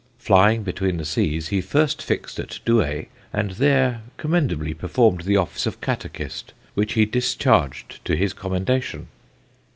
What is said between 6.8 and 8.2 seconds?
he discharged to